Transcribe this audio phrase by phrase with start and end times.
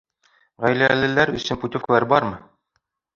[0.63, 2.41] Ғаиләлеләр өсөн путевкалар бармы?